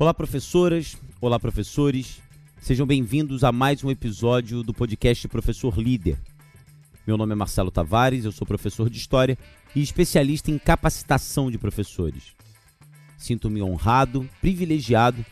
[0.00, 2.22] Olá, professoras, olá, professores.
[2.58, 6.18] Sejam bem-vindos a mais um episódio do podcast Professor Líder.
[7.06, 9.36] Meu nome é Marcelo Tavares, eu sou professor de História
[9.76, 12.34] e especialista em capacitação de professores.
[13.18, 15.22] Sinto-me honrado, privilegiado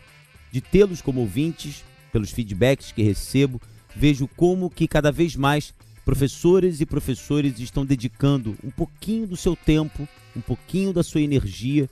[0.53, 1.83] de tê-los como ouvintes,
[2.13, 3.63] pelos feedbacks que recebo,
[3.97, 5.73] vejo como que cada vez mais
[6.05, 10.07] professoras e professores estão dedicando um pouquinho do seu tempo,
[10.37, 11.89] um pouquinho da sua energia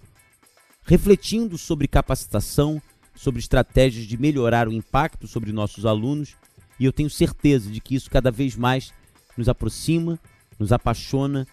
[0.87, 2.81] refletindo sobre capacitação,
[3.15, 6.37] sobre estratégias de melhorar o impacto sobre nossos alunos,
[6.79, 8.93] e eu tenho certeza de que isso cada vez mais
[9.37, 10.19] nos aproxima,
[10.59, 11.47] nos apaixona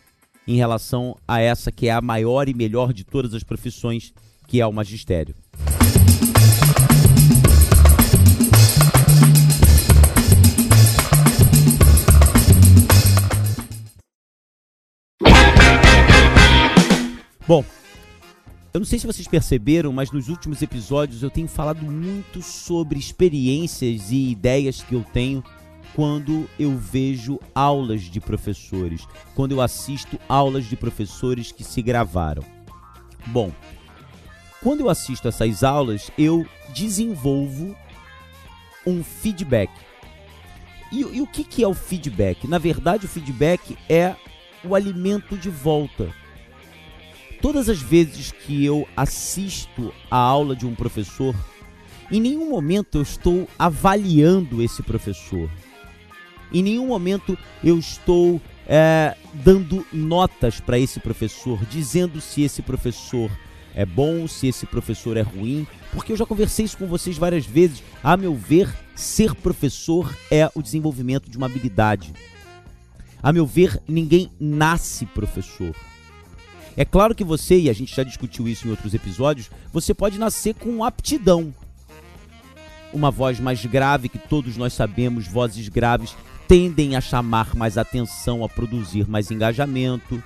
[0.48, 4.14] em relação a essa que é a maior e melhor de todas as profissões,
[4.48, 5.36] que é o magistério.
[17.46, 17.66] Bom,
[18.74, 22.98] eu não sei se vocês perceberam, mas nos últimos episódios eu tenho falado muito sobre
[22.98, 25.44] experiências e ideias que eu tenho
[25.94, 32.44] quando eu vejo aulas de professores, quando eu assisto aulas de professores que se gravaram.
[33.28, 33.52] Bom,
[34.60, 37.76] quando eu assisto essas aulas, eu desenvolvo
[38.88, 39.70] um feedback.
[40.92, 42.48] E, e o que, que é o feedback?
[42.48, 44.16] Na verdade, o feedback é
[44.64, 46.23] o alimento de volta
[47.44, 51.36] todas as vezes que eu assisto a aula de um professor,
[52.10, 55.50] em nenhum momento eu estou avaliando esse professor.
[56.54, 63.30] Em nenhum momento eu estou é, dando notas para esse professor, dizendo se esse professor
[63.76, 67.46] é bom, se esse professor é ruim, porque eu já conversei isso com vocês várias
[67.46, 67.84] vezes.
[68.02, 72.14] A meu ver, ser professor é o desenvolvimento de uma habilidade.
[73.22, 75.76] A meu ver, ninguém nasce professor.
[76.76, 80.18] É claro que você, e a gente já discutiu isso em outros episódios, você pode
[80.18, 81.54] nascer com aptidão.
[82.92, 86.16] Uma voz mais grave, que todos nós sabemos, vozes graves
[86.48, 90.22] tendem a chamar mais atenção, a produzir mais engajamento.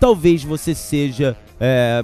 [0.00, 2.02] Talvez você seja é,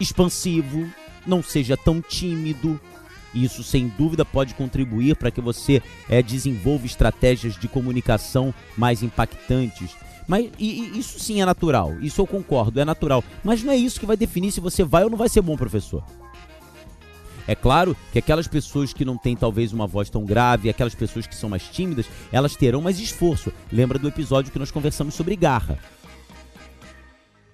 [0.00, 0.86] expansivo,
[1.26, 2.80] não seja tão tímido.
[3.34, 9.90] Isso, sem dúvida, pode contribuir para que você é, desenvolva estratégias de comunicação mais impactantes.
[10.26, 13.22] Mas e, e isso sim é natural, isso eu concordo, é natural.
[13.44, 15.56] Mas não é isso que vai definir se você vai ou não vai ser bom
[15.56, 16.04] professor.
[17.48, 21.26] É claro que aquelas pessoas que não têm talvez uma voz tão grave, aquelas pessoas
[21.26, 23.52] que são mais tímidas, elas terão mais esforço.
[23.70, 25.78] Lembra do episódio que nós conversamos sobre garra.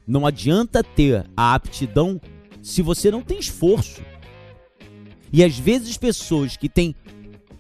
[0.06, 2.20] Não adianta ter a aptidão
[2.62, 4.00] se você não tem esforço.
[5.30, 6.94] E às vezes pessoas que têm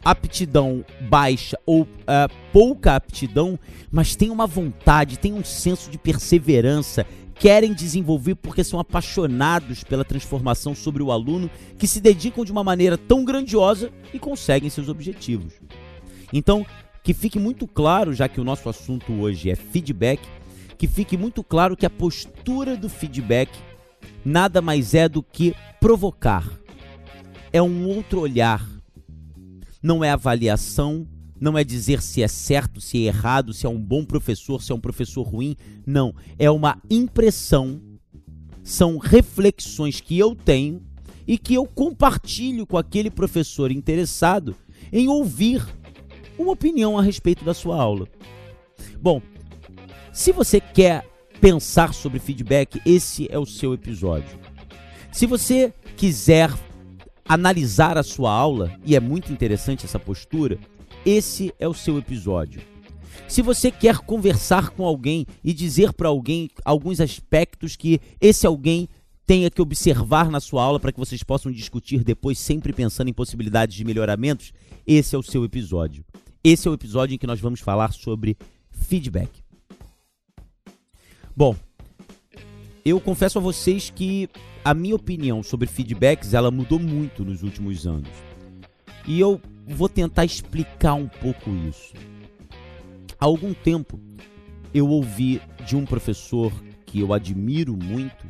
[0.04, 1.86] aptidão baixa ou uh,
[2.52, 3.58] pouca aptidão,
[3.90, 10.04] mas têm uma vontade, têm um senso de perseverança, querem desenvolver porque são apaixonados pela
[10.04, 14.88] transformação sobre o aluno, que se dedicam de uma maneira tão grandiosa e conseguem seus
[14.88, 15.54] objetivos.
[16.32, 16.64] Então,
[17.02, 20.20] que fique muito claro, já que o nosso assunto hoje é feedback,
[20.78, 23.50] que fique muito claro que a postura do feedback
[24.24, 26.48] nada mais é do que provocar.
[27.52, 28.64] É um outro olhar,
[29.82, 31.06] não é avaliação,
[31.40, 34.70] não é dizer se é certo, se é errado, se é um bom professor, se
[34.70, 35.56] é um professor ruim.
[35.84, 36.14] Não.
[36.38, 37.80] É uma impressão,
[38.62, 40.80] são reflexões que eu tenho
[41.26, 44.54] e que eu compartilho com aquele professor interessado
[44.92, 45.66] em ouvir
[46.38, 48.06] uma opinião a respeito da sua aula.
[49.00, 49.20] Bom,
[50.12, 51.04] se você quer
[51.40, 54.38] pensar sobre feedback, esse é o seu episódio.
[55.10, 56.50] Se você quiser
[57.26, 60.58] analisar a sua aula, e é muito interessante essa postura,
[61.04, 62.62] esse é o seu episódio.
[63.28, 68.88] Se você quer conversar com alguém e dizer para alguém alguns aspectos que esse alguém
[69.26, 73.14] tenha que observar na sua aula para que vocês possam discutir depois, sempre pensando em
[73.14, 74.52] possibilidades de melhoramentos,
[74.86, 76.04] esse é o seu episódio.
[76.44, 78.36] Esse é o episódio em que nós vamos falar sobre
[78.70, 79.30] feedback.
[81.34, 81.56] Bom,
[82.84, 84.28] eu confesso a vocês que
[84.64, 88.10] a minha opinião sobre feedbacks ela mudou muito nos últimos anos.
[89.06, 91.94] E eu vou tentar explicar um pouco isso.
[93.18, 94.00] Há algum tempo
[94.74, 96.52] eu ouvi de um professor
[96.84, 98.26] que eu admiro muito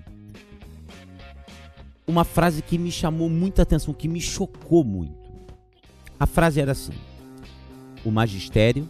[2.06, 5.14] uma frase que me chamou muita atenção, que me chocou muito.
[6.20, 6.92] A frase era assim:
[8.04, 8.86] O magistério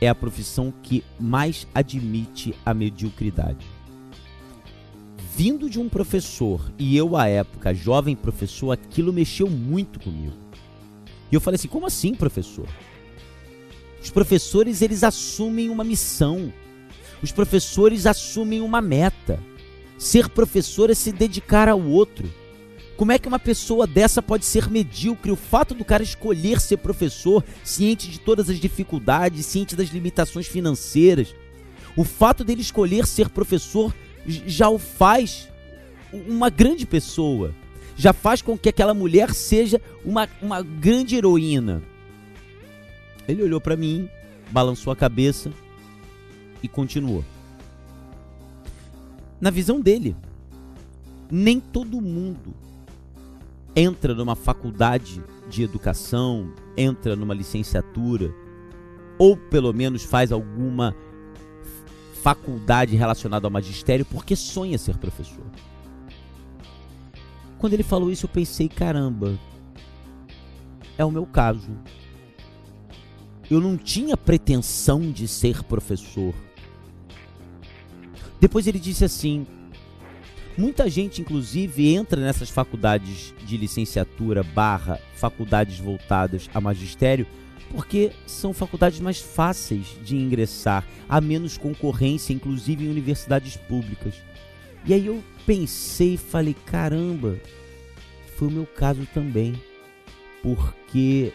[0.00, 3.75] é a profissão que mais admite a mediocridade
[5.36, 10.32] vindo de um professor, e eu à época, jovem professor, aquilo mexeu muito comigo.
[11.30, 12.66] E eu falei assim: como assim, professor?
[14.02, 16.50] Os professores eles assumem uma missão.
[17.22, 19.38] Os professores assumem uma meta.
[19.98, 22.32] Ser professor é se dedicar ao outro.
[22.96, 25.30] Como é que uma pessoa dessa pode ser medíocre?
[25.30, 30.46] O fato do cara escolher ser professor, ciente de todas as dificuldades, ciente das limitações
[30.46, 31.34] financeiras,
[31.94, 33.94] o fato dele escolher ser professor
[34.26, 35.48] já o faz
[36.12, 37.54] uma grande pessoa.
[37.96, 41.82] Já faz com que aquela mulher seja uma, uma grande heroína.
[43.26, 44.08] Ele olhou para mim,
[44.50, 45.50] balançou a cabeça
[46.62, 47.24] e continuou.
[49.40, 50.14] Na visão dele,
[51.30, 52.54] nem todo mundo
[53.74, 58.34] entra numa faculdade de educação, entra numa licenciatura,
[59.18, 60.94] ou pelo menos faz alguma
[62.26, 65.46] faculdade relacionada ao magistério porque sonha ser professor.
[67.56, 69.38] Quando ele falou isso, eu pensei: caramba,
[70.98, 71.70] é o meu caso.
[73.48, 76.34] Eu não tinha pretensão de ser professor.
[78.40, 79.46] Depois ele disse assim:
[80.58, 87.24] Muita gente, inclusive, entra nessas faculdades de licenciatura barra faculdades voltadas a magistério
[87.70, 94.14] porque são faculdades mais fáceis de ingressar, há menos concorrência, inclusive em universidades públicas.
[94.84, 97.38] E aí eu pensei e falei, caramba,
[98.36, 99.60] foi o meu caso também.
[100.42, 101.32] Porque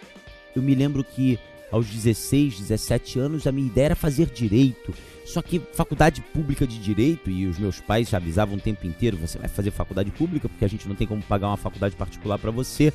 [0.55, 1.37] eu me lembro que
[1.71, 4.93] aos 16, 17 anos, a minha ideia era fazer direito.
[5.25, 9.37] Só que faculdade pública de direito, e os meus pais avisavam o tempo inteiro: você
[9.37, 12.51] vai fazer faculdade pública porque a gente não tem como pagar uma faculdade particular para
[12.51, 12.91] você.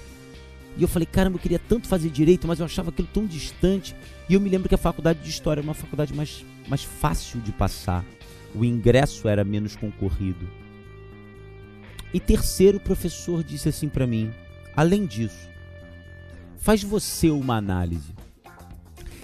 [0.76, 3.94] E eu falei: caramba, eu queria tanto fazer direito, mas eu achava aquilo tão distante.
[4.28, 7.40] E eu me lembro que a faculdade de história era uma faculdade mais, mais fácil
[7.40, 8.04] de passar.
[8.54, 10.48] O ingresso era menos concorrido.
[12.12, 14.30] E terceiro, o professor disse assim para mim:
[14.76, 15.48] além disso,
[16.58, 18.14] faz você uma análise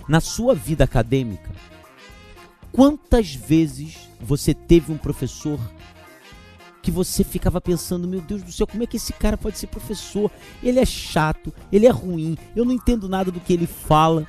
[0.08, 1.50] na sua vida acadêmica,
[2.72, 5.60] quantas vezes você teve um professor
[6.82, 9.68] que você ficava pensando, meu Deus do céu, como é que esse cara pode ser
[9.68, 10.30] professor?
[10.62, 14.26] Ele é chato, ele é ruim, eu não entendo nada do que ele fala.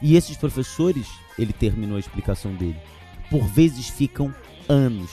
[0.00, 1.06] E esses professores,
[1.38, 2.80] ele terminou a explicação dele,
[3.30, 4.34] por vezes ficam
[4.68, 5.10] anos,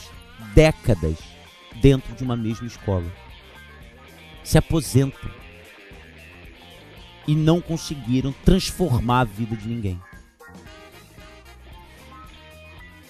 [0.54, 1.18] décadas
[1.80, 3.10] dentro de uma mesma escola.
[4.42, 5.30] Se aposentam
[7.28, 10.00] e não conseguiram transformar a vida de ninguém.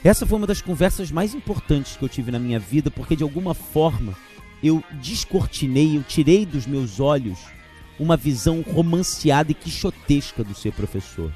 [0.05, 3.23] Essa foi uma das conversas mais importantes que eu tive na minha vida, porque de
[3.23, 4.17] alguma forma
[4.63, 7.39] eu descortinei, eu tirei dos meus olhos
[8.01, 11.33] uma visão romanceada e quixotesca do ser professor.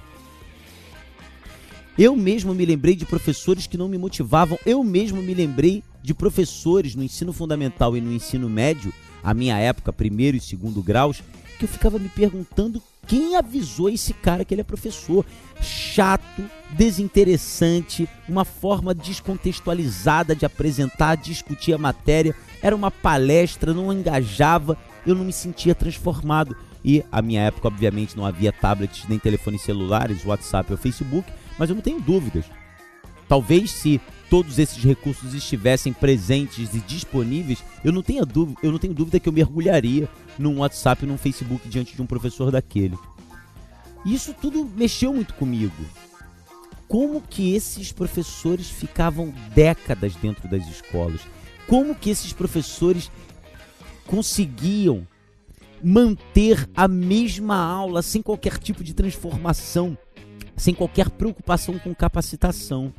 [1.97, 6.13] Eu mesmo me lembrei de professores que não me motivavam, eu mesmo me lembrei de
[6.13, 8.93] professores no ensino fundamental e no ensino médio,
[9.27, 11.21] a minha época, primeiro e segundo graus,
[11.59, 15.27] que eu ficava me perguntando quem avisou esse cara que ele é professor.
[15.61, 22.37] Chato, desinteressante, uma forma descontextualizada de apresentar, discutir a matéria.
[22.63, 26.57] Era uma palestra, não engajava, eu não me sentia transformado.
[26.85, 31.29] E a minha época, obviamente, não havia tablets nem telefones celulares, WhatsApp ou Facebook,
[31.59, 32.45] mas eu não tenho dúvidas.
[33.29, 38.79] Talvez se todos esses recursos estivessem presentes e disponíveis, eu não tenho dúvida, eu não
[38.79, 40.09] tenho dúvida que eu mergulharia
[40.39, 42.99] num WhatsApp num Facebook diante de um professor daquele.
[44.05, 45.85] Isso tudo mexeu muito comigo.
[46.89, 51.21] Como que esses professores ficavam décadas dentro das escolas?
[51.67, 53.11] Como que esses professores
[54.07, 55.07] conseguiam
[55.83, 59.99] manter a mesma aula sem qualquer tipo de transformação,
[60.57, 62.95] sem qualquer preocupação com capacitação?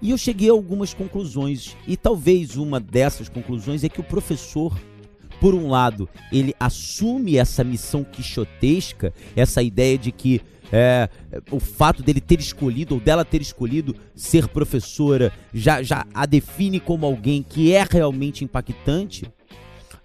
[0.00, 4.78] E eu cheguei a algumas conclusões, e talvez uma dessas conclusões é que o professor,
[5.40, 10.40] por um lado, ele assume essa missão quixotesca, essa ideia de que
[10.72, 11.08] é,
[11.50, 16.80] o fato dele ter escolhido ou dela ter escolhido ser professora já, já a define
[16.80, 19.24] como alguém que é realmente impactante.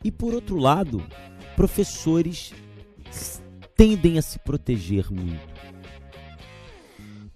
[0.03, 1.03] E por outro lado,
[1.55, 2.53] professores
[3.75, 5.58] tendem a se proteger muito.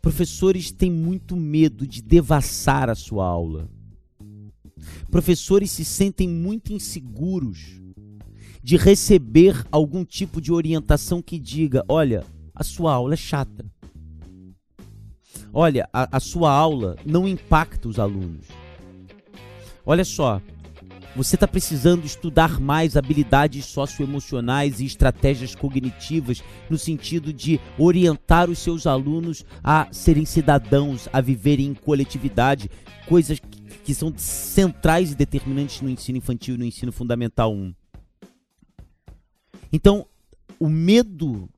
[0.03, 3.69] Professores têm muito medo de devassar a sua aula.
[5.10, 7.79] Professores se sentem muito inseguros
[8.62, 13.65] de receber algum tipo de orientação que diga: olha, a sua aula é chata.
[15.53, 18.48] Olha, a, a sua aula não impacta os alunos.
[19.86, 20.41] Olha só,
[21.15, 28.60] você está precisando estudar mais habilidades socioemocionais e estratégias cognitivas no sentido de orientar os
[28.60, 32.70] seus alunos a serem cidadãos, a viverem em coletividade,
[33.08, 33.39] coisas
[33.84, 37.74] que são centrais e determinantes no ensino infantil e no ensino fundamental 1.
[39.72, 40.05] Então,
[40.60, 41.50] o medo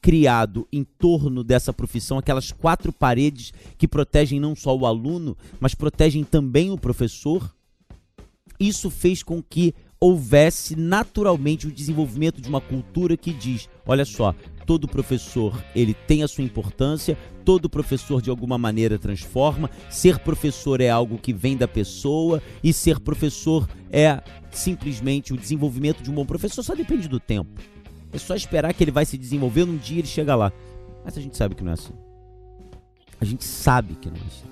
[0.00, 5.74] criado em torno dessa profissão, aquelas quatro paredes que protegem não só o aluno, mas
[5.74, 7.54] protegem também o professor,
[8.68, 14.34] isso fez com que houvesse naturalmente o desenvolvimento de uma cultura que diz: olha só,
[14.66, 20.80] todo professor ele tem a sua importância, todo professor de alguma maneira transforma, ser professor
[20.80, 26.14] é algo que vem da pessoa e ser professor é simplesmente o desenvolvimento de um
[26.14, 27.60] bom professor só depende do tempo.
[28.12, 30.52] É só esperar que ele vai se desenvolver, um dia ele chega lá.
[31.04, 31.92] Mas a gente sabe que não é assim.
[33.20, 34.46] A gente sabe que não é assim.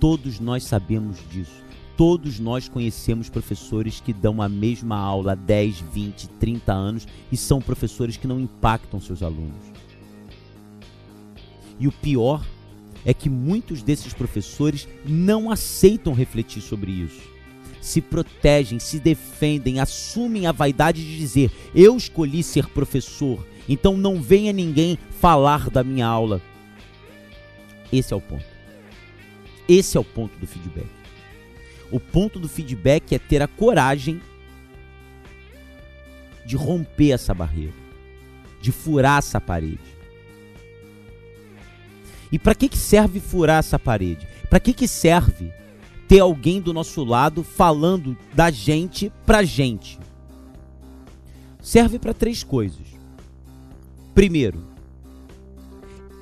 [0.00, 1.69] Todos nós sabemos disso.
[2.00, 7.36] Todos nós conhecemos professores que dão a mesma aula há 10, 20, 30 anos e
[7.36, 9.66] são professores que não impactam seus alunos.
[11.78, 12.42] E o pior
[13.04, 17.20] é que muitos desses professores não aceitam refletir sobre isso.
[17.82, 24.22] Se protegem, se defendem, assumem a vaidade de dizer: Eu escolhi ser professor, então não
[24.22, 26.40] venha ninguém falar da minha aula.
[27.92, 28.46] Esse é o ponto.
[29.68, 30.99] Esse é o ponto do feedback.
[31.90, 34.20] O ponto do feedback é ter a coragem
[36.46, 37.74] de romper essa barreira,
[38.60, 39.78] de furar essa parede.
[42.32, 44.26] E para que, que serve furar essa parede?
[44.48, 45.52] Para que, que serve
[46.06, 49.98] ter alguém do nosso lado falando da gente pra gente?
[51.60, 52.86] Serve para três coisas.
[54.14, 54.64] Primeiro,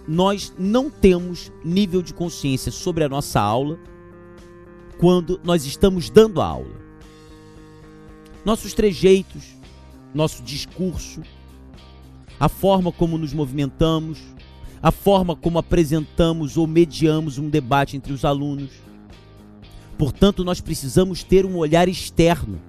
[0.06, 3.78] nós não temos nível de consciência sobre a nossa aula
[4.98, 6.76] quando nós estamos dando aula.
[8.44, 9.44] Nossos trejeitos,
[10.14, 11.22] nosso discurso,
[12.38, 14.18] a forma como nos movimentamos,
[14.82, 18.70] a forma como apresentamos ou mediamos um debate entre os alunos.
[19.96, 22.60] Portanto, nós precisamos ter um olhar externo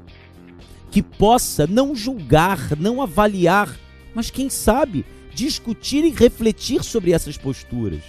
[0.91, 3.77] que possa não julgar, não avaliar,
[4.13, 8.01] mas quem sabe discutir e refletir sobre essas posturas.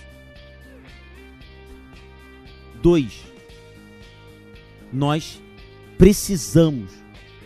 [2.83, 3.30] Dois,
[4.93, 5.41] nós
[5.99, 6.91] precisamos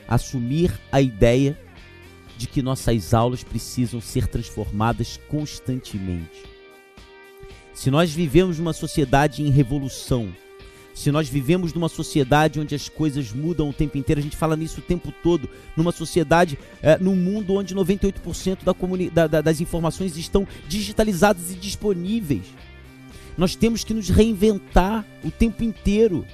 [0.07, 1.59] assumir a ideia
[2.37, 6.43] de que nossas aulas precisam ser transformadas constantemente.
[7.73, 10.33] Se nós vivemos numa sociedade em revolução,
[10.95, 14.57] se nós vivemos numa sociedade onde as coisas mudam o tempo inteiro, a gente fala
[14.57, 20.17] nisso o tempo todo, numa sociedade, é, num mundo onde 98% da da, das informações
[20.17, 22.45] estão digitalizadas e disponíveis.
[23.37, 26.25] Nós temos que nos reinventar o tempo inteiro.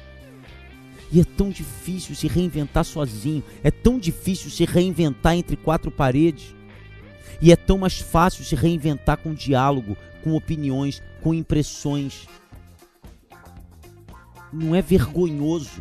[1.13, 6.55] E é tão difícil se reinventar sozinho, é tão difícil se reinventar entre quatro paredes.
[7.43, 12.29] E é tão mais fácil se reinventar com diálogo, com opiniões, com impressões
[14.53, 15.81] não é vergonhoso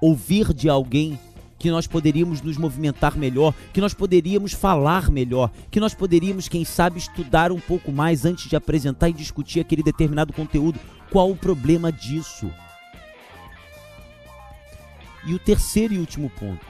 [0.00, 1.18] ouvir de alguém
[1.58, 6.66] que nós poderíamos nos movimentar melhor, que nós poderíamos falar melhor, que nós poderíamos, quem
[6.66, 10.78] sabe, estudar um pouco mais antes de apresentar e discutir aquele determinado conteúdo.
[11.10, 12.50] Qual o problema disso?
[15.26, 16.64] E o terceiro e último ponto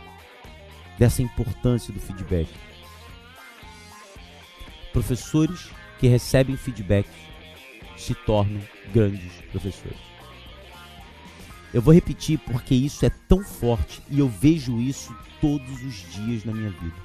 [0.99, 2.49] dessa importância do feedback.
[4.93, 7.09] Professores que recebem feedback
[7.97, 8.61] se tornam
[8.93, 9.99] grandes professores.
[11.73, 16.45] Eu vou repetir porque isso é tão forte e eu vejo isso todos os dias
[16.45, 16.97] na minha vida.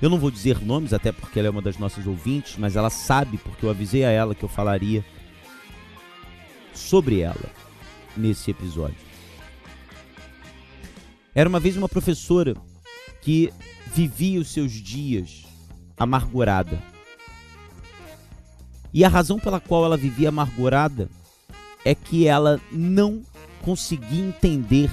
[0.00, 2.88] Eu não vou dizer nomes, até porque ela é uma das nossas ouvintes, mas ela
[2.88, 5.04] sabe, porque eu avisei a ela que eu falaria
[6.72, 7.50] sobre ela
[8.16, 9.09] nesse episódio.
[11.34, 12.54] Era uma vez uma professora
[13.20, 13.52] que
[13.86, 15.44] vivia os seus dias
[15.96, 16.82] amargurada.
[18.92, 21.08] E a razão pela qual ela vivia amargurada
[21.84, 23.22] é que ela não
[23.62, 24.90] conseguia entender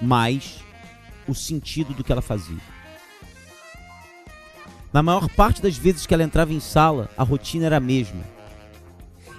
[0.00, 0.58] mais
[1.26, 2.60] o sentido do que ela fazia.
[4.92, 8.22] Na maior parte das vezes que ela entrava em sala, a rotina era a mesma.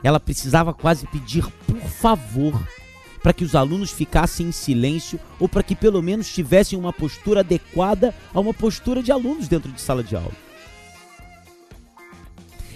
[0.04, 2.68] Ela precisava quase pedir por favor
[3.26, 7.40] para que os alunos ficassem em silêncio ou para que pelo menos tivessem uma postura
[7.40, 10.32] adequada a uma postura de alunos dentro de sala de aula.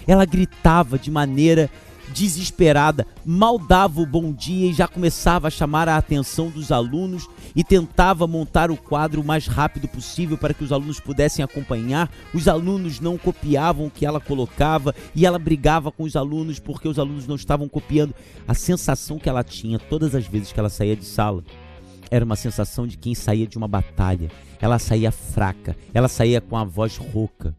[0.08, 1.70] Ela gritava de maneira
[2.12, 7.28] desesperada, mal dava o bom dia e já começava a chamar a atenção dos alunos
[7.54, 12.10] e tentava montar o quadro o mais rápido possível para que os alunos pudessem acompanhar.
[12.34, 16.88] Os alunos não copiavam o que ela colocava e ela brigava com os alunos porque
[16.88, 18.14] os alunos não estavam copiando.
[18.46, 21.44] A sensação que ela tinha todas as vezes que ela saía de sala
[22.10, 24.30] era uma sensação de quem saía de uma batalha.
[24.60, 27.54] Ela saía fraca, ela saía com a voz rouca.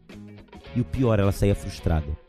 [0.76, 2.21] E o pior, ela saía frustrada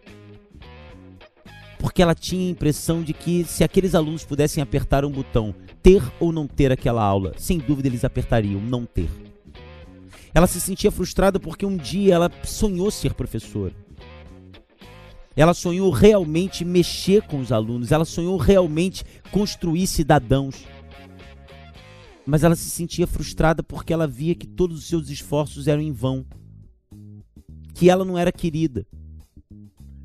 [1.84, 6.02] porque ela tinha a impressão de que se aqueles alunos pudessem apertar um botão, ter
[6.18, 9.10] ou não ter aquela aula, sem dúvida eles apertariam não ter.
[10.34, 13.74] Ela se sentia frustrada porque um dia ela sonhou ser professora.
[15.36, 20.64] Ela sonhou realmente mexer com os alunos, ela sonhou realmente construir cidadãos.
[22.26, 25.92] Mas ela se sentia frustrada porque ela via que todos os seus esforços eram em
[25.92, 26.26] vão.
[27.74, 28.88] Que ela não era querida.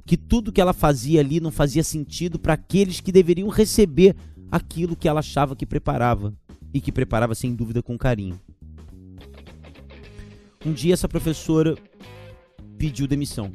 [0.09, 4.17] Que tudo que ela fazia ali não fazia sentido para aqueles que deveriam receber
[4.50, 6.33] aquilo que ela achava que preparava.
[6.73, 8.41] E que preparava sem dúvida com carinho.
[10.65, 11.77] Um dia essa professora
[12.79, 13.53] pediu demissão.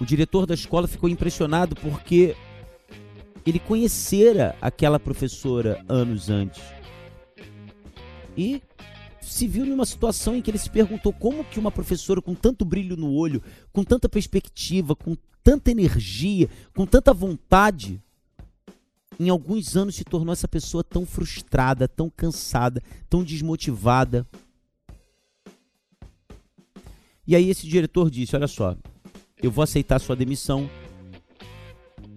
[0.00, 2.36] O diretor da escola ficou impressionado porque
[3.44, 6.62] ele conhecera aquela professora anos antes.
[8.36, 8.62] E
[9.24, 12.64] se viu numa situação em que ele se perguntou como que uma professora com tanto
[12.64, 18.00] brilho no olho, com tanta perspectiva, com tanta energia, com tanta vontade,
[19.18, 24.26] em alguns anos se tornou essa pessoa tão frustrada, tão cansada, tão desmotivada.
[27.26, 28.76] E aí esse diretor disse: Olha só,
[29.42, 30.68] eu vou aceitar sua demissão,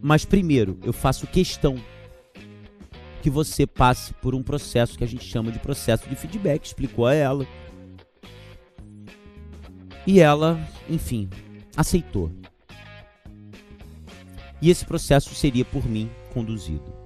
[0.01, 1.75] mas primeiro eu faço questão
[3.21, 7.05] que você passe por um processo que a gente chama de processo de feedback, explicou
[7.05, 7.45] a ela.
[10.05, 10.59] E ela,
[10.89, 11.29] enfim,
[11.75, 12.31] aceitou.
[14.62, 16.97] E esse processo seria por mim conduzido.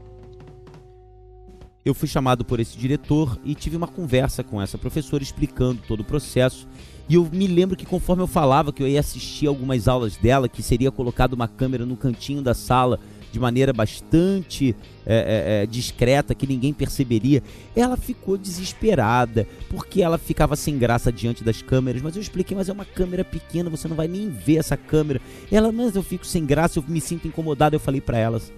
[1.83, 6.01] Eu fui chamado por esse diretor e tive uma conversa com essa professora explicando todo
[6.01, 6.67] o processo.
[7.09, 10.47] E eu me lembro que conforme eu falava que eu ia assistir algumas aulas dela,
[10.47, 12.99] que seria colocado uma câmera no cantinho da sala
[13.31, 17.41] de maneira bastante é, é, é, discreta, que ninguém perceberia,
[17.75, 22.01] ela ficou desesperada, porque ela ficava sem graça diante das câmeras.
[22.01, 25.21] Mas eu expliquei, mas é uma câmera pequena, você não vai nem ver essa câmera.
[25.51, 27.75] Ela, mas eu fico sem graça, eu me sinto incomodada.
[27.75, 28.51] Eu falei para elas,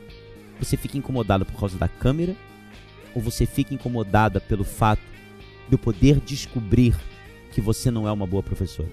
[0.59, 2.35] você fica incomodada por causa da câmera?
[3.13, 5.03] Ou você fica incomodada pelo fato
[5.67, 6.95] de eu poder descobrir
[7.53, 8.89] que você não é uma boa professora?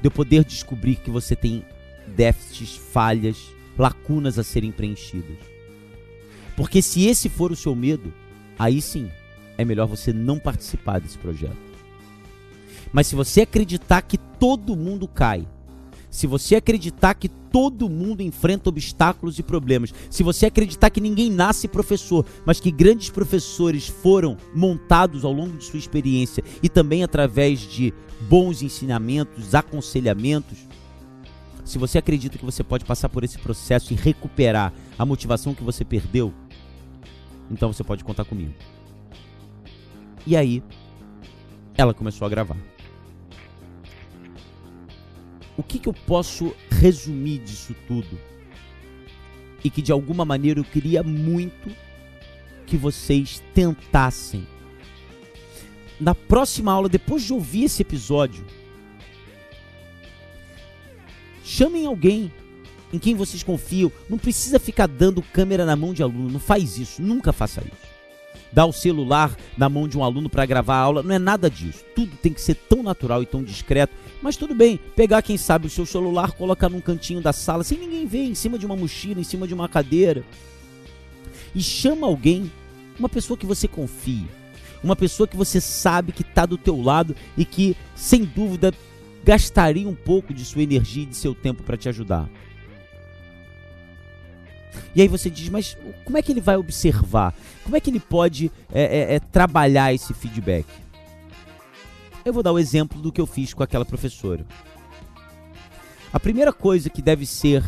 [0.00, 1.64] De eu poder descobrir que você tem
[2.06, 5.38] déficits, falhas, lacunas a serem preenchidas.
[6.54, 8.12] Porque se esse for o seu medo,
[8.58, 9.10] aí sim
[9.56, 11.56] é melhor você não participar desse projeto.
[12.92, 15.48] Mas se você acreditar que todo mundo cai,
[16.10, 21.30] se você acreditar que todo mundo enfrenta obstáculos e problemas, se você acreditar que ninguém
[21.30, 27.04] nasce professor, mas que grandes professores foram montados ao longo de sua experiência e também
[27.04, 30.58] através de bons ensinamentos, aconselhamentos,
[31.64, 35.62] se você acredita que você pode passar por esse processo e recuperar a motivação que
[35.62, 36.34] você perdeu,
[37.48, 38.52] então você pode contar comigo.
[40.26, 40.60] E aí,
[41.76, 42.73] ela começou a gravar
[45.56, 48.18] o que, que eu posso resumir disso tudo?
[49.62, 51.70] E que de alguma maneira eu queria muito
[52.66, 54.46] que vocês tentassem.
[56.00, 58.44] Na próxima aula, depois de ouvir esse episódio,
[61.44, 62.32] chamem alguém
[62.92, 63.90] em quem vocês confiam.
[64.10, 67.93] Não precisa ficar dando câmera na mão de aluno, não faz isso, nunca faça isso
[68.54, 71.50] dar o celular na mão de um aluno para gravar a aula, não é nada
[71.50, 71.84] disso.
[71.94, 73.92] Tudo tem que ser tão natural e tão discreto.
[74.22, 77.76] Mas tudo bem, pegar quem sabe o seu celular, colocar num cantinho da sala, sem
[77.76, 80.24] ninguém ver, em cima de uma mochila, em cima de uma cadeira.
[81.52, 82.50] E chama alguém,
[82.96, 84.26] uma pessoa que você confie,
[84.82, 88.72] uma pessoa que você sabe que está do teu lado e que, sem dúvida,
[89.24, 92.28] gastaria um pouco de sua energia e de seu tempo para te ajudar.
[94.94, 97.34] E aí você diz, mas como é que ele vai observar?
[97.62, 100.66] Como é que ele pode é, é, é, trabalhar esse feedback?
[102.24, 104.46] Eu vou dar o exemplo do que eu fiz com aquela professora.
[106.12, 107.62] A primeira coisa que deve ser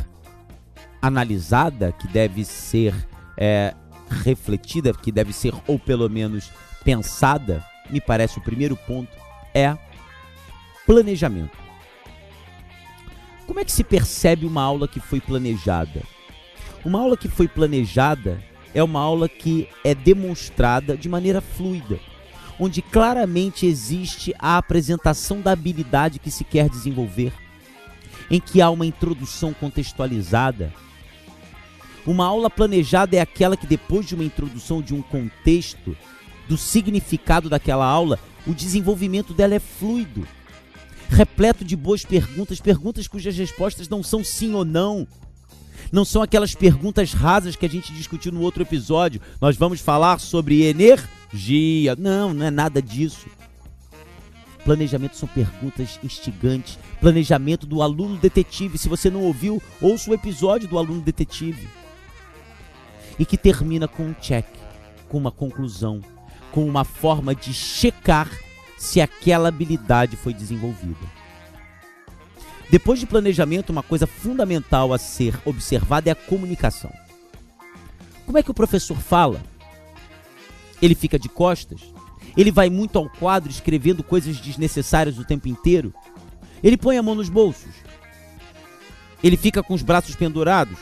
[1.02, 2.94] analisada, que deve ser
[3.36, 3.74] é,
[4.08, 6.50] refletida, que deve ser ou pelo menos
[6.84, 9.10] pensada, me parece o primeiro ponto,
[9.54, 9.76] é
[10.86, 11.56] planejamento.
[13.46, 16.02] Como é que se percebe uma aula que foi planejada?
[16.86, 18.40] Uma aula que foi planejada
[18.72, 21.98] é uma aula que é demonstrada de maneira fluida,
[22.60, 27.32] onde claramente existe a apresentação da habilidade que se quer desenvolver,
[28.30, 30.72] em que há uma introdução contextualizada.
[32.06, 35.96] Uma aula planejada é aquela que, depois de uma introdução de um contexto,
[36.48, 40.24] do significado daquela aula, o desenvolvimento dela é fluido,
[41.08, 45.04] repleto de boas perguntas, perguntas cujas respostas não são sim ou não,
[45.92, 49.20] não são aquelas perguntas rasas que a gente discutiu no outro episódio.
[49.40, 51.96] Nós vamos falar sobre energia.
[51.96, 53.26] Não, não é nada disso.
[54.64, 56.78] Planejamento são perguntas instigantes.
[57.00, 58.78] Planejamento do aluno detetive.
[58.78, 61.68] Se você não ouviu, ouça o episódio do aluno detetive.
[63.18, 64.46] E que termina com um check,
[65.08, 66.02] com uma conclusão,
[66.50, 68.28] com uma forma de checar
[68.76, 71.15] se aquela habilidade foi desenvolvida.
[72.68, 76.92] Depois de planejamento, uma coisa fundamental a ser observada é a comunicação.
[78.24, 79.40] Como é que o professor fala?
[80.82, 81.80] Ele fica de costas?
[82.36, 85.94] Ele vai muito ao quadro escrevendo coisas desnecessárias o tempo inteiro?
[86.62, 87.72] Ele põe a mão nos bolsos?
[89.22, 90.76] Ele fica com os braços pendurados?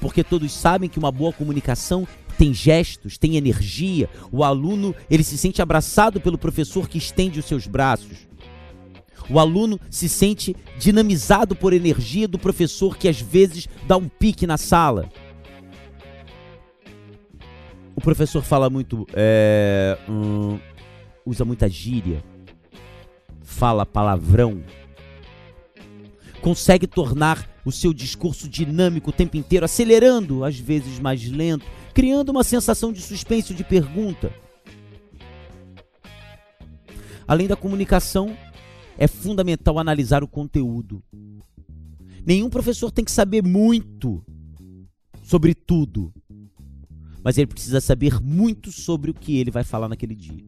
[0.00, 2.06] Porque todos sabem que uma boa comunicação
[2.38, 4.08] tem gestos, tem energia.
[4.30, 8.18] O aluno, ele se sente abraçado pelo professor que estende os seus braços.
[9.30, 14.46] O aluno se sente dinamizado por energia do professor que às vezes dá um pique
[14.46, 15.10] na sala.
[17.96, 20.58] O professor fala muito, é, hum,
[21.24, 22.22] usa muita gíria,
[23.42, 24.62] fala palavrão,
[26.42, 32.30] consegue tornar o seu discurso dinâmico o tempo inteiro, acelerando, às vezes mais lento, criando
[32.30, 34.30] uma sensação de suspense de pergunta.
[37.26, 38.36] Além da comunicação,
[38.98, 41.02] é fundamental analisar o conteúdo.
[42.26, 44.24] Nenhum professor tem que saber muito
[45.22, 46.12] sobre tudo,
[47.22, 50.44] mas ele precisa saber muito sobre o que ele vai falar naquele dia.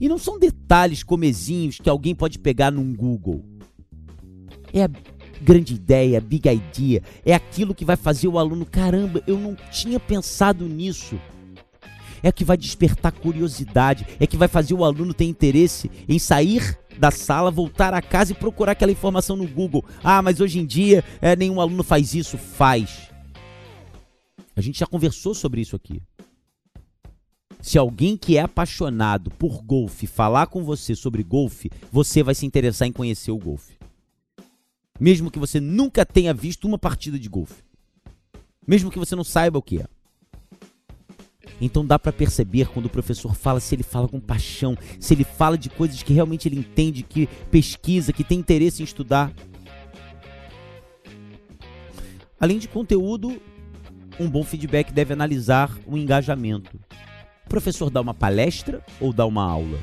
[0.00, 3.44] E não são detalhes comezinhos que alguém pode pegar num Google.
[4.72, 4.90] É a
[5.40, 9.56] grande ideia, a big idea, é aquilo que vai fazer o aluno, caramba, eu não
[9.72, 11.18] tinha pensado nisso.
[12.22, 16.78] É que vai despertar curiosidade, é que vai fazer o aluno ter interesse em sair
[16.98, 19.84] da sala, voltar a casa e procurar aquela informação no Google.
[20.04, 22.36] Ah, mas hoje em dia é, nenhum aluno faz isso.
[22.36, 23.10] Faz.
[24.54, 26.02] A gente já conversou sobre isso aqui.
[27.62, 32.46] Se alguém que é apaixonado por golfe falar com você sobre golfe, você vai se
[32.46, 33.78] interessar em conhecer o golfe.
[34.98, 37.62] Mesmo que você nunca tenha visto uma partida de golfe.
[38.66, 39.86] Mesmo que você não saiba o que é.
[41.60, 45.24] Então dá para perceber quando o professor fala, se ele fala com paixão, se ele
[45.24, 49.32] fala de coisas que realmente ele entende, que pesquisa, que tem interesse em estudar.
[52.40, 53.40] Além de conteúdo,
[54.18, 56.78] um bom feedback deve analisar o engajamento.
[57.44, 59.78] O professor dá uma palestra ou dá uma aula?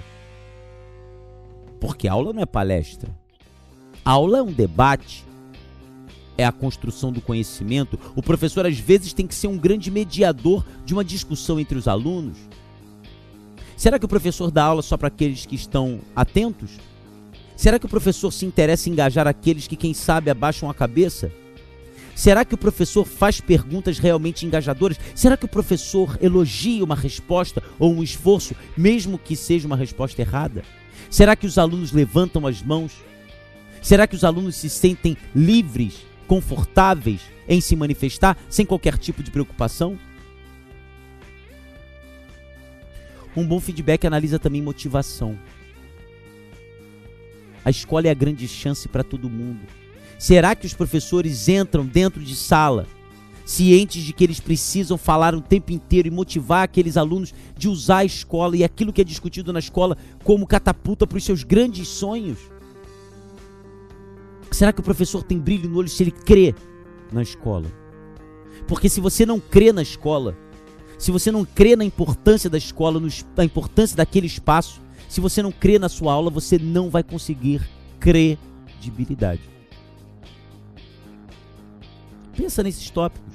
[1.80, 3.16] Porque aula não é palestra.
[4.04, 5.26] Aula é um debate
[6.38, 10.64] é a construção do conhecimento, o professor às vezes tem que ser um grande mediador
[10.86, 12.38] de uma discussão entre os alunos.
[13.76, 16.72] Será que o professor dá aula só para aqueles que estão atentos?
[17.56, 21.32] Será que o professor se interessa em engajar aqueles que, quem sabe, abaixam a cabeça?
[22.16, 25.00] Será que o professor faz perguntas realmente engajadoras?
[25.14, 30.22] Será que o professor elogia uma resposta ou um esforço, mesmo que seja uma resposta
[30.22, 30.64] errada?
[31.10, 32.94] Será que os alunos levantam as mãos?
[33.82, 39.32] Será que os alunos se sentem livres confortáveis em se manifestar sem qualquer tipo de
[39.32, 39.98] preocupação?
[43.36, 45.38] Um bom feedback analisa também motivação.
[47.64, 49.62] A escola é a grande chance para todo mundo.
[50.18, 52.88] Será que os professores entram dentro de sala
[53.48, 58.00] cientes de que eles precisam falar o tempo inteiro e motivar aqueles alunos de usar
[58.00, 61.88] a escola e aquilo que é discutido na escola como catapulta para os seus grandes
[61.88, 62.38] sonhos?
[64.52, 66.56] Será que o professor tem brilho no olho se ele crê
[67.12, 67.72] na escola?
[68.68, 70.36] Porque se você não crê na escola,
[70.98, 73.02] se você não crê na importância da escola,
[73.36, 77.62] na importância daquele espaço, se você não crê na sua aula, você não vai conseguir
[78.00, 79.42] credibilidade.
[82.36, 83.34] Pensa nesses tópicos: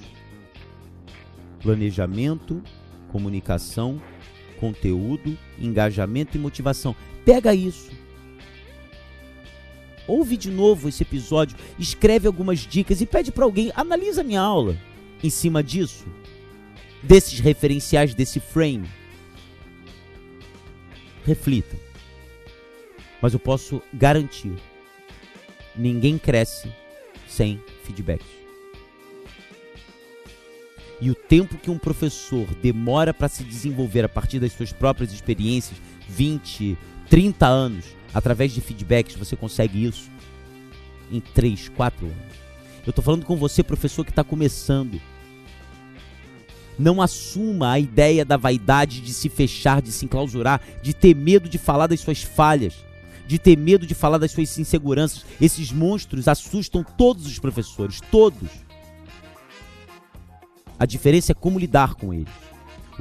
[1.62, 2.62] planejamento,
[3.11, 4.01] comunicação,
[4.59, 6.94] conteúdo, engajamento e motivação.
[7.25, 8.01] Pega isso
[10.06, 14.76] ouve de novo esse episódio, escreve algumas dicas e pede para alguém, analisa minha aula
[15.22, 16.04] em cima disso,
[17.02, 18.88] desses referenciais, desse frame.
[21.24, 21.76] Reflita.
[23.20, 24.52] Mas eu posso garantir:
[25.76, 26.72] ninguém cresce
[27.28, 28.24] sem feedback.
[31.00, 35.12] E o tempo que um professor demora para se desenvolver a partir das suas próprias
[35.12, 35.76] experiências
[36.08, 40.11] 20, 30 anos através de feedbacks, você consegue isso
[41.11, 42.42] em 3, 4 anos.
[42.85, 45.01] Eu estou falando com você, professor, que está começando.
[46.79, 51.48] Não assuma a ideia da vaidade de se fechar, de se enclausurar, de ter medo
[51.48, 52.75] de falar das suas falhas,
[53.27, 55.25] de ter medo de falar das suas inseguranças.
[55.40, 58.48] Esses monstros assustam todos os professores, todos.
[60.79, 62.51] A diferença é como lidar com eles.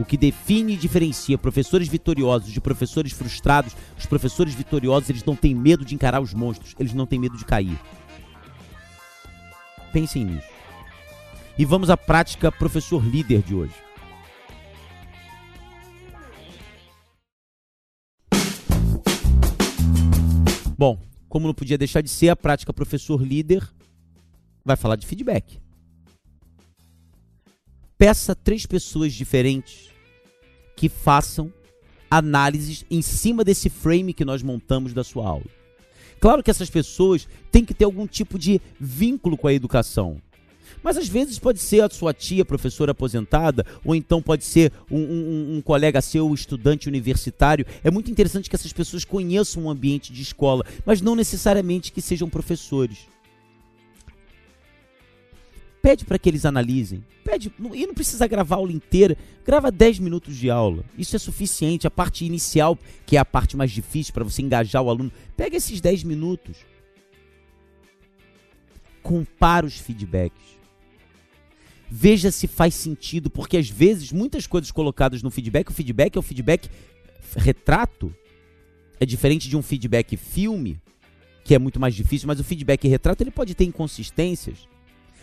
[0.01, 5.35] O que define e diferencia professores vitoriosos de professores frustrados, os professores vitoriosos, eles não
[5.35, 7.79] têm medo de encarar os monstros, eles não têm medo de cair.
[9.93, 10.47] Pensem nisso.
[11.55, 13.75] E vamos à prática professor líder de hoje.
[20.75, 23.71] Bom, como não podia deixar de ser, a prática professor líder
[24.65, 25.61] vai falar de feedback.
[27.99, 29.90] peça três pessoas diferentes
[30.75, 31.51] que façam
[32.09, 35.45] análises em cima desse frame que nós montamos da sua aula.
[36.19, 40.21] Claro que essas pessoas têm que ter algum tipo de vínculo com a educação.
[40.83, 44.99] Mas às vezes pode ser a sua tia, professora aposentada, ou então pode ser um,
[44.99, 47.65] um, um, colega seu, estudante universitário.
[47.83, 52.01] É muito interessante que essas pessoas conheçam o ambiente de escola, mas não necessariamente que
[52.01, 53.07] sejam professores.
[55.81, 57.03] Pede para que eles analisem.
[57.23, 59.17] Pede, e não precisa gravar a aula inteira.
[59.43, 60.85] Grava 10 minutos de aula.
[60.97, 61.87] Isso é suficiente.
[61.87, 65.57] A parte inicial, que é a parte mais difícil para você engajar o aluno, pega
[65.57, 66.57] esses 10 minutos.
[69.01, 70.61] Compara os feedbacks.
[71.89, 76.19] Veja se faz sentido, porque às vezes muitas coisas colocadas no feedback, o feedback é
[76.19, 76.69] o feedback
[77.35, 78.15] retrato,
[78.97, 80.79] é diferente de um feedback filme,
[81.43, 84.70] que é muito mais difícil, mas o feedback retrato ele pode ter inconsistências.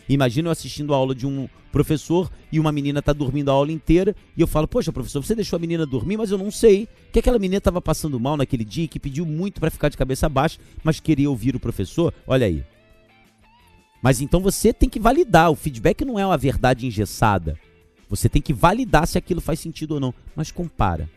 [0.08, 3.70] Imagina eu assistindo a aula de um professor e uma menina está dormindo a aula
[3.70, 6.88] inteira e eu falo, poxa, professor, você deixou a menina dormir, mas eu não sei
[7.12, 9.96] que aquela menina estava passando mal naquele dia e que pediu muito para ficar de
[9.96, 12.14] cabeça baixa, mas queria ouvir o professor.
[12.26, 12.64] Olha aí.
[14.02, 15.50] Mas então você tem que validar.
[15.50, 17.58] O feedback não é uma verdade engessada.
[18.08, 20.14] Você tem que validar se aquilo faz sentido ou não.
[20.34, 21.10] Mas compara.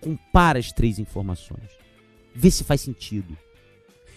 [0.00, 1.70] Compara as três informações.
[2.34, 3.36] Vê se faz sentido.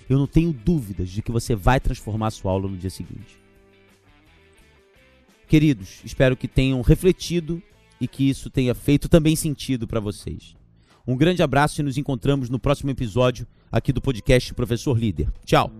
[0.10, 3.45] Eu não tenho dúvidas de que você vai transformar a sua aula no dia seguinte.
[5.48, 7.62] Queridos, espero que tenham refletido
[8.00, 10.56] e que isso tenha feito também sentido para vocês.
[11.08, 15.32] Um grande abraço e nos encontramos no próximo episódio aqui do podcast Professor Líder.
[15.46, 15.72] Tchau!